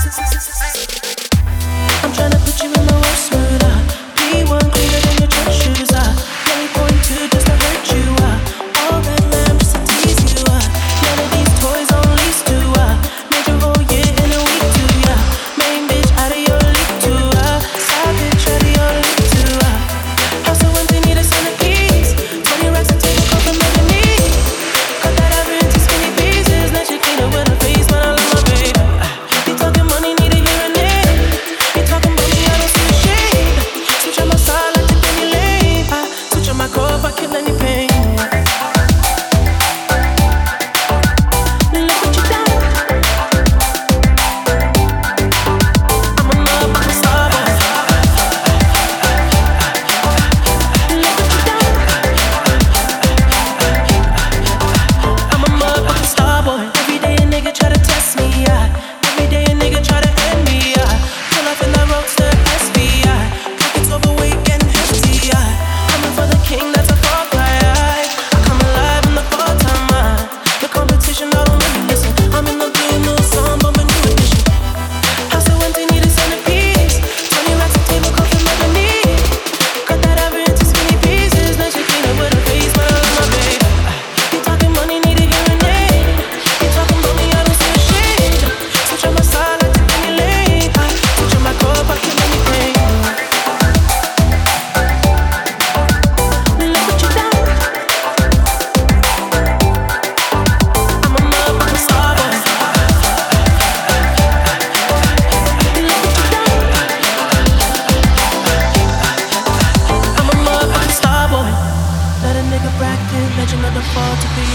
[0.00, 0.51] Sí, sí, sí, sí.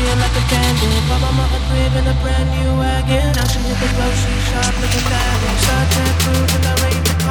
[0.08, 1.04] A year like a bandit.
[1.10, 3.32] Bought mama a crib in a brand new wagon.
[3.36, 5.62] Now she hit the grocery shop looking lavish.
[5.66, 7.27] Shot tattoos and I rate